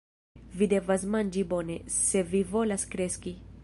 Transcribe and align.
Vi 0.61 0.67
devas 0.71 1.05
manĝi 1.17 1.45
bone, 1.53 1.77
se 1.99 2.27
vi 2.35 2.45
volas 2.57 2.91
kreski. 2.97 3.41